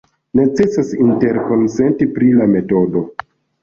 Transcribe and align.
Necesas 0.39 0.89
interkonsenti 1.07 2.11
pri 2.19 2.35
la 2.43 2.53
metodo. 2.59 3.09